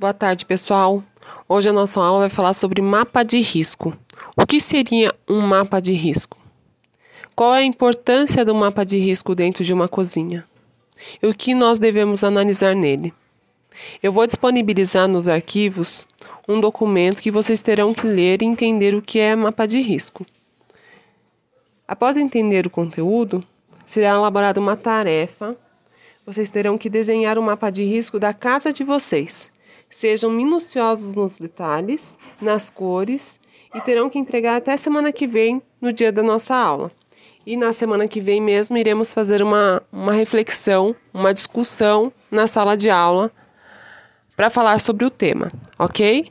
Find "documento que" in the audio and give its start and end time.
16.60-17.32